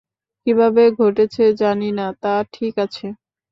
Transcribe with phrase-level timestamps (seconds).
[0.47, 3.07] কীভাবে ঘটেছে জানি না তা, ঠিক আছে?